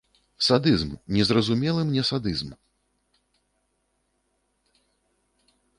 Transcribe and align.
Садызм, 0.45 0.91
незразумелы 1.17 1.83
мне 1.89 2.03
садызм. 2.09 2.49